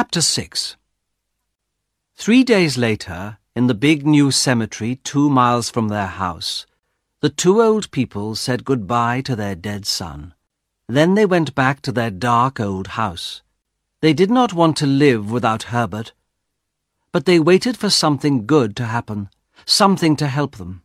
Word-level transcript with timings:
Chapter 0.00 0.22
6 0.22 0.76
Three 2.14 2.42
days 2.42 2.78
later, 2.78 3.36
in 3.54 3.66
the 3.66 3.74
big 3.74 4.06
new 4.06 4.30
cemetery 4.30 4.96
two 4.96 5.28
miles 5.28 5.68
from 5.68 5.88
their 5.88 6.06
house, 6.06 6.64
the 7.20 7.28
two 7.28 7.60
old 7.60 7.90
people 7.90 8.34
said 8.34 8.64
goodbye 8.64 9.20
to 9.20 9.36
their 9.36 9.54
dead 9.54 9.84
son. 9.84 10.32
Then 10.88 11.16
they 11.16 11.26
went 11.26 11.54
back 11.54 11.82
to 11.82 11.92
their 11.92 12.10
dark 12.10 12.58
old 12.58 12.86
house. 12.96 13.42
They 14.00 14.14
did 14.14 14.30
not 14.30 14.54
want 14.54 14.78
to 14.78 14.86
live 14.86 15.30
without 15.30 15.64
Herbert, 15.64 16.14
but 17.12 17.26
they 17.26 17.38
waited 17.38 17.76
for 17.76 17.90
something 17.90 18.46
good 18.46 18.74
to 18.76 18.86
happen, 18.86 19.28
something 19.66 20.16
to 20.16 20.28
help 20.28 20.56
them. 20.56 20.82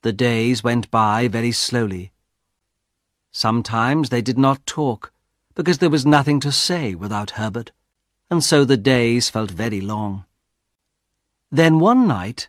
The 0.00 0.14
days 0.14 0.64
went 0.64 0.90
by 0.90 1.28
very 1.28 1.52
slowly. 1.52 2.12
Sometimes 3.30 4.08
they 4.08 4.22
did 4.22 4.38
not 4.38 4.64
talk, 4.64 5.12
because 5.54 5.80
there 5.80 5.90
was 5.90 6.06
nothing 6.06 6.40
to 6.40 6.50
say 6.50 6.94
without 6.94 7.32
Herbert, 7.32 7.70
and 8.34 8.42
so 8.42 8.64
the 8.64 8.76
days 8.76 9.30
felt 9.30 9.52
very 9.52 9.80
long. 9.80 10.24
Then 11.52 11.78
one 11.78 12.08
night, 12.08 12.48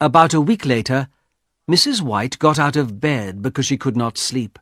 about 0.00 0.34
a 0.34 0.40
week 0.40 0.66
later, 0.66 1.06
Mrs. 1.70 2.02
White 2.02 2.36
got 2.40 2.58
out 2.58 2.74
of 2.74 2.98
bed 2.98 3.40
because 3.40 3.64
she 3.64 3.76
could 3.76 3.96
not 3.96 4.18
sleep. 4.18 4.58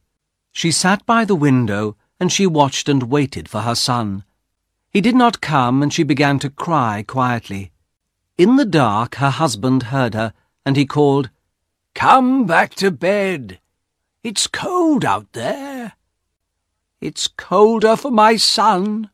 She 0.53 0.71
sat 0.71 1.07
by 1.07 1.25
the 1.25 1.35
window 1.35 1.97
and 2.21 2.31
she 2.31 2.47
watched 2.47 2.87
and 2.87 3.05
waited 3.05 3.49
for 3.49 3.63
her 3.63 3.75
son. 3.75 4.25
He 4.91 5.01
did 5.01 5.17
not 5.17 5.41
come 5.41 5.83
and 5.83 5.91
she 5.91 6.03
began 6.03 6.39
to 6.41 6.51
cry 6.51 7.03
quietly. 7.03 7.73
In 8.37 8.57
the 8.57 8.67
dark, 8.67 9.15
her 9.15 9.31
husband 9.31 9.85
heard 9.85 10.13
her 10.13 10.35
and 10.67 10.77
he 10.77 10.85
called, 10.85 11.31
Come 11.95 12.45
back 12.45 12.75
to 12.75 12.91
bed. 12.91 13.59
It's 14.23 14.47
cold 14.47 15.03
out 15.03 15.33
there. 15.33 15.95
It's 17.01 17.27
colder 17.27 17.97
for 17.97 18.11
my 18.11 18.37
son, 18.37 19.09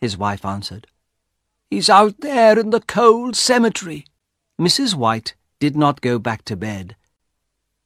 his 0.00 0.16
wife 0.16 0.44
answered. 0.44 0.86
He's 1.70 1.90
out 1.90 2.20
there 2.20 2.58
in 2.58 2.70
the 2.70 2.80
cold 2.80 3.34
cemetery. 3.36 4.06
Mrs. 4.60 4.94
White 4.94 5.34
did 5.58 5.76
not 5.76 6.00
go 6.00 6.18
back 6.18 6.44
to 6.44 6.56
bed. 6.56 6.96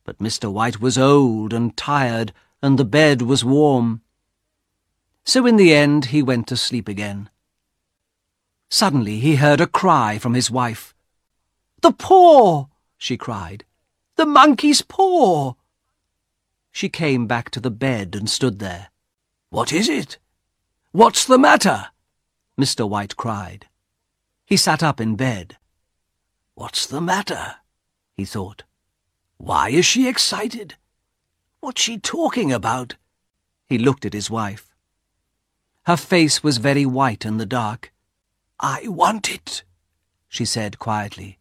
But 0.05 0.19
Mr. 0.19 0.53
White 0.53 0.81
was 0.81 0.99
old 0.99 1.53
and 1.53 1.77
tired, 1.77 2.33
and 2.63 2.79
the 2.79 2.85
bed 2.85 3.23
was 3.23 3.45
warm. 3.45 4.03
So 5.25 5.47
in 5.47 5.57
the 5.57 5.75
end 5.75 6.07
he 6.07 6.23
went 6.23 6.47
to 6.49 6.57
sleep 6.57 6.89
again. 6.89 7.31
Suddenly 8.69 9.19
he 9.19 9.37
heard 9.37 9.61
a 9.61 9.67
cry 9.67 10.19
from 10.19 10.35
his 10.35 10.51
wife. 10.51 10.95
The 11.81 11.93
paw! 11.93 12.67
she 12.99 13.17
cried. 13.17 13.65
The 14.17 14.27
monkey's 14.27 14.83
paw! 14.83 15.55
She 16.71 16.89
came 16.89 17.27
back 17.27 17.51
to 17.51 17.61
the 17.61 17.71
bed 17.71 18.15
and 18.15 18.29
stood 18.29 18.59
there. 18.59 18.91
What 19.51 19.73
is 19.73 19.89
it? 19.89 20.19
What's 20.93 21.25
the 21.25 21.39
matter? 21.39 21.89
Mr. 22.61 22.87
White 22.87 23.17
cried. 23.17 23.67
He 24.45 24.59
sat 24.59 24.83
up 24.83 25.01
in 25.01 25.17
bed. 25.17 25.57
What's 26.55 26.87
the 26.87 27.01
matter? 27.01 27.57
he 28.13 28.27
thought. 28.27 28.65
Why 29.39 29.71
is 29.71 29.87
she 29.87 30.07
excited? 30.07 30.75
What's 31.61 31.81
she 31.81 31.97
talking 31.97 32.53
about? 32.53 32.97
He 33.67 33.79
looked 33.79 34.05
at 34.05 34.13
his 34.13 34.31
wife. 34.31 34.75
Her 35.85 35.97
face 35.97 36.43
was 36.43 36.59
very 36.59 36.85
white 36.85 37.25
in 37.25 37.39
the 37.39 37.47
dark. 37.47 37.95
I 38.61 38.89
want 38.89 39.31
it, 39.31 39.65
she 40.29 40.45
said 40.45 40.79
quietly. 40.79 41.39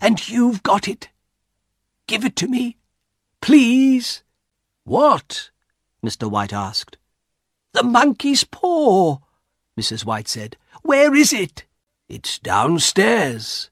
And 0.00 0.28
you've 0.28 0.64
got 0.64 0.88
it. 0.88 1.10
Give 2.08 2.24
it 2.24 2.34
to 2.36 2.48
me. 2.48 2.76
Please. 3.40 4.24
What? 4.82 5.50
Mr. 6.04 6.28
White 6.28 6.52
asked. 6.52 6.96
The 7.72 7.84
monkey's 7.84 8.42
paw, 8.42 9.18
Mrs. 9.78 10.04
White 10.04 10.28
said. 10.28 10.56
Where 10.82 11.14
is 11.14 11.32
it? 11.32 11.64
It's 12.08 12.38
downstairs, 12.38 13.70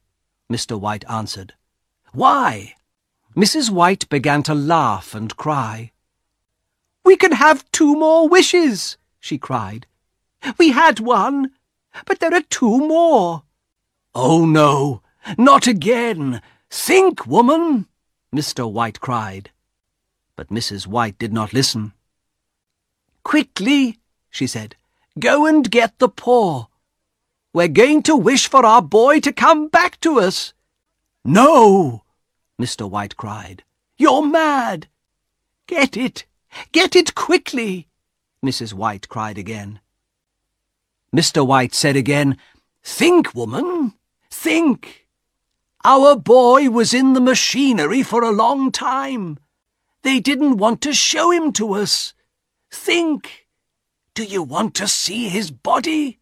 Mr. 0.52 0.78
White 0.78 1.04
answered. 1.08 1.54
Why? 2.12 2.74
Mrs. 3.36 3.70
White 3.70 4.08
began 4.08 4.42
to 4.44 4.54
laugh 4.54 5.14
and 5.14 5.36
cry. 5.36 5.92
We 7.04 7.16
can 7.16 7.32
have 7.32 7.70
two 7.72 7.96
more 7.96 8.28
wishes, 8.28 8.96
she 9.20 9.38
cried. 9.38 9.86
We 10.58 10.72
had 10.72 11.00
one, 11.00 11.52
but 12.06 12.20
there 12.20 12.34
are 12.34 12.42
two 12.42 12.78
more. 12.78 13.44
Oh, 14.14 14.44
no, 14.44 15.02
not 15.38 15.66
again. 15.66 16.42
Think, 16.70 17.26
woman, 17.26 17.86
Mr. 18.34 18.70
White 18.70 19.00
cried. 19.00 19.50
But 20.36 20.48
Mrs. 20.48 20.86
White 20.86 21.18
did 21.18 21.32
not 21.32 21.52
listen. 21.52 21.92
Quickly, 23.22 23.98
she 24.30 24.46
said, 24.46 24.76
go 25.18 25.46
and 25.46 25.70
get 25.70 25.98
the 25.98 26.08
paw. 26.08 26.66
We're 27.52 27.68
going 27.68 28.02
to 28.04 28.16
wish 28.16 28.48
for 28.48 28.66
our 28.66 28.82
boy 28.82 29.20
to 29.20 29.32
come 29.32 29.68
back 29.68 30.00
to 30.00 30.18
us. 30.18 30.52
No, 31.24 32.02
Mr. 32.60 32.88
White 32.88 33.16
cried. 33.16 33.62
You're 33.96 34.26
mad. 34.26 34.88
Get 35.66 35.96
it. 35.96 36.26
Get 36.72 36.94
it 36.94 37.14
quickly, 37.14 37.88
Mrs. 38.44 38.74
White 38.74 39.08
cried 39.08 39.38
again. 39.38 39.80
Mr. 41.14 41.46
White 41.46 41.74
said 41.74 41.96
again, 41.96 42.36
Think, 42.82 43.34
woman, 43.34 43.94
think. 44.30 45.06
Our 45.84 46.16
boy 46.16 46.70
was 46.70 46.92
in 46.92 47.12
the 47.12 47.20
machinery 47.20 48.02
for 48.02 48.22
a 48.22 48.30
long 48.30 48.70
time. 48.70 49.38
They 50.02 50.20
didn't 50.20 50.58
want 50.58 50.80
to 50.82 50.92
show 50.92 51.30
him 51.30 51.52
to 51.52 51.74
us. 51.74 52.14
Think. 52.70 53.43
Do 54.14 54.22
you 54.22 54.44
want 54.44 54.76
to 54.76 54.86
see 54.86 55.28
his 55.28 55.50
body? 55.50 56.20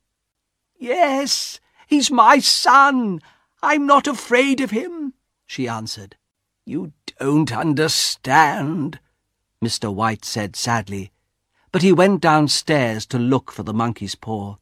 Yes, 0.78 1.60
he's 1.86 2.10
my 2.10 2.38
son. 2.38 3.20
I'm 3.62 3.86
not 3.86 4.06
afraid 4.06 4.62
of 4.62 4.70
him, 4.70 5.12
she 5.46 5.68
answered. 5.68 6.16
You 6.64 6.94
don't 7.18 7.52
understand, 7.52 8.98
Mr. 9.62 9.92
White 9.94 10.24
said 10.24 10.56
sadly, 10.56 11.12
but 11.70 11.82
he 11.82 11.92
went 11.92 12.22
downstairs 12.22 13.04
to 13.06 13.18
look 13.18 13.52
for 13.52 13.62
the 13.62 13.74
monkey's 13.74 14.14
paw. 14.14 14.56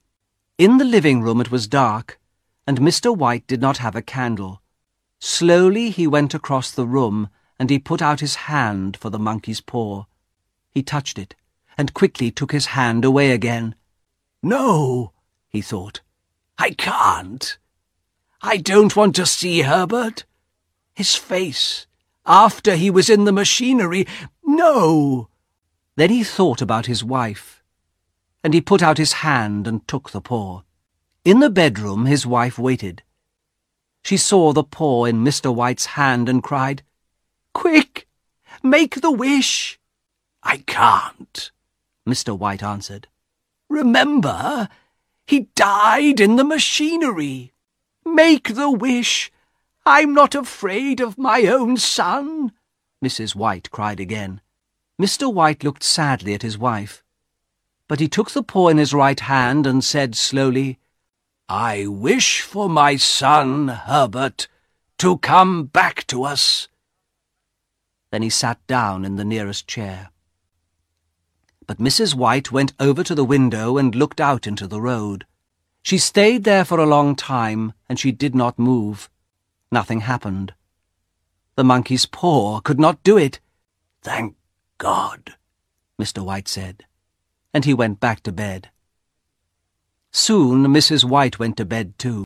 In 0.59 0.79
the 0.79 0.85
living 0.85 1.23
room 1.23 1.41
it 1.41 1.53
was 1.53 1.69
dark, 1.69 2.19
and 2.67 2.81
Mr. 2.81 3.17
White 3.17 3.47
did 3.47 3.61
not 3.61 3.79
have 3.79 3.95
a 3.95 4.03
candle. 4.03 4.61
Slowly 5.21 5.91
he 5.91 6.07
went 6.09 6.35
across 6.35 6.73
the 6.73 6.87
room, 6.87 7.29
and 7.61 7.71
he 7.71 7.79
put 7.79 8.03
out 8.03 8.19
his 8.19 8.35
hand 8.51 8.97
for 8.97 9.09
the 9.09 9.21
monkey's 9.21 9.61
paw. 9.61 10.07
He 10.73 10.83
touched 10.83 11.17
it, 11.17 11.37
and 11.77 11.95
quickly 11.95 12.31
took 12.31 12.53
his 12.53 12.67
hand 12.67 13.05
away 13.05 13.31
again. 13.31 13.75
No, 14.43 15.13
he 15.49 15.61
thought. 15.61 16.01
I 16.59 16.71
can't. 16.71 17.59
I 18.43 18.57
don't 18.57 18.97
want 18.97 19.17
to 19.17 19.27
see 19.27 19.63
Herbert. 19.63 20.25
His 20.95 21.15
face, 21.15 21.87
after 22.27 22.77
he 22.77 22.91
was 22.91 23.09
in 23.09 23.25
the 23.25 23.33
machinery, 23.33 24.07
no. 24.45 25.29
Then 25.97 26.11
he 26.11 26.25
thought 26.25 26.63
about 26.63 26.87
his 26.87 27.05
wife, 27.05 27.63
and 28.43 28.55
he 28.55 28.61
put 28.61 28.83
out 28.83 28.99
his 28.99 29.25
hand 29.25 29.67
and 29.67 29.87
took 29.87 30.11
the 30.11 30.21
paw. 30.21 30.63
In 31.25 31.41
the 31.41 31.51
bedroom 31.51 32.07
his 32.07 32.27
wife 32.27 32.59
waited. 32.59 33.03
She 34.03 34.17
saw 34.17 34.53
the 34.53 34.65
paw 34.65 35.05
in 35.05 35.25
Mr. 35.25 35.55
White's 35.55 35.87
hand 35.87 36.29
and 36.29 36.43
cried, 36.43 36.83
Quick! 37.53 38.09
Make 38.63 39.01
the 39.01 39.11
wish! 39.11 39.79
I 40.43 40.59
can't, 40.59 41.51
Mr. 42.10 42.37
White 42.37 42.62
answered. 42.62 43.06
Remember, 43.69 44.69
he 45.26 45.48
died 45.54 46.19
in 46.19 46.34
the 46.34 46.44
machinery. 46.44 47.53
Make 48.04 48.54
the 48.56 48.69
wish. 48.69 49.31
I'm 49.87 50.12
not 50.12 50.34
afraid 50.34 51.00
of 51.00 51.16
my 51.16 51.43
own 51.44 51.76
son, 51.76 52.53
Mrs. 53.03 53.37
White 53.37 53.71
cried 53.71 54.00
again. 54.00 54.41
Mr. 55.00 55.32
White 55.32 55.62
looked 55.62 55.84
sadly 55.84 56.34
at 56.34 56.43
his 56.43 56.59
wife. 56.59 57.04
But 57.87 58.00
he 58.00 58.09
took 58.09 58.32
the 58.32 58.42
paw 58.42 58.69
in 58.69 58.78
his 58.78 58.92
right 58.92 59.21
hand 59.21 59.66
and 59.66 59.84
said 59.84 60.16
slowly, 60.16 60.81
I 61.48 61.87
wish 61.87 62.41
for 62.42 62.68
my 62.68 62.97
son, 62.97 63.68
Herbert, 63.68 64.48
to 64.98 65.18
come 65.18 65.65
back 65.65 66.06
to 66.09 66.24
us. 66.24 66.68
Then 68.10 68.22
he 68.22 68.30
sat 68.30 68.65
down 68.66 69.04
in 69.04 69.15
the 69.15 69.24
nearest 69.24 69.68
chair 69.68 70.10
but 71.66 71.78
Mrs. 71.78 72.15
White 72.15 72.51
went 72.51 72.72
over 72.80 73.03
to 73.04 73.15
the 73.15 73.24
window 73.24 73.78
and 73.78 73.95
looked 73.95 74.21
out 74.21 74.47
into 74.47 74.66
the 74.66 74.80
road. 74.80 75.27
She 75.83 75.98
stayed 75.98 76.45
there 76.45 76.65
for 76.65 76.78
a 76.78 76.86
long 76.86 77.16
time, 77.16 77.72
and 77.89 77.98
she 77.98 78.12
did 78.12 78.34
not 78.34 78.59
move. 78.59 79.09
Nothing 79.72 80.01
happened. 80.01 80.54
The 81.57 81.65
monkey's 81.65 82.07
paw 82.07 82.60
could 82.60 82.80
not 82.80 83.03
do 83.03 83.16
it. 83.16 83.41
Thank 84.03 84.36
God, 84.78 85.34
Mr. 86.01 86.24
White 86.24 86.48
said, 86.48 86.84
and 87.53 87.65
he 87.65 87.74
went 87.74 88.01
back 88.01 88.22
to 88.22 88.33
bed. 88.33 88.71
Soon 90.10 90.66
Mrs. 90.66 91.04
White 91.04 91.39
went 91.39 91.56
to 91.59 91.65
bed 91.65 91.98
too. 91.98 92.18